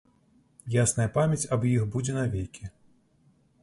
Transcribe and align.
Ясная 0.85 1.05
памяць 1.19 1.49
аб 1.59 1.69
іх 1.75 1.87
будзе 1.95 2.19
навекі! 2.19 2.63